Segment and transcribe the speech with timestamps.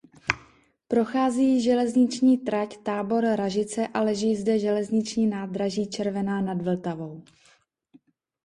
[0.87, 7.23] Prochází jí železniční trať Tábor–Ražice a leží zde železniční nádraží Červená nad Vltavou.